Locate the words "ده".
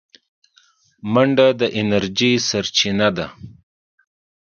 3.17-3.27